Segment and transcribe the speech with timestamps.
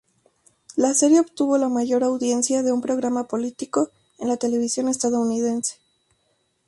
[0.75, 5.75] La serie obtuvo la mayor audiencia de un programa político en la televisión estadounidense.